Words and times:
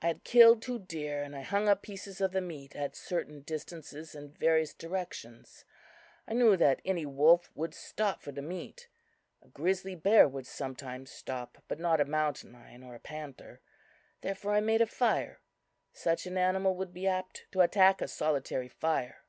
I 0.00 0.06
had 0.06 0.22
killed 0.22 0.62
two 0.62 0.78
deer, 0.78 1.24
and 1.24 1.34
I 1.34 1.40
hung 1.42 1.68
up 1.68 1.82
pieces 1.82 2.20
of 2.20 2.30
the 2.30 2.40
meat 2.40 2.76
at 2.76 2.94
certain 2.94 3.40
distances 3.42 4.14
in 4.14 4.30
various 4.30 4.72
directions. 4.72 5.64
I 6.28 6.34
knew 6.34 6.56
that 6.56 6.80
any 6.84 7.04
wolf 7.04 7.50
would 7.56 7.74
stop 7.74 8.22
for 8.22 8.30
the 8.30 8.42
meat, 8.42 8.86
A 9.42 9.48
grizzly 9.48 9.96
bear 9.96 10.28
would 10.28 10.46
sometimes 10.46 11.10
stop, 11.10 11.64
but 11.66 11.80
not 11.80 12.00
a 12.00 12.04
mountain 12.04 12.52
lion 12.52 12.84
or 12.84 12.94
a 12.94 13.00
panther. 13.00 13.60
Therefore 14.20 14.52
I 14.52 14.60
made 14.60 14.82
a 14.82 14.86
fire. 14.86 15.40
Such 15.92 16.26
an 16.26 16.38
animal 16.38 16.76
would 16.76 16.94
be 16.94 17.08
apt 17.08 17.46
to 17.50 17.60
attack 17.60 18.00
a 18.00 18.06
solitary 18.06 18.68
fire. 18.68 19.24